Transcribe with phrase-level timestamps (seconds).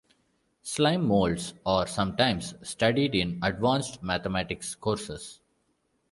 [0.63, 5.39] Slime molds are sometimes studied in advanced mathematics courses.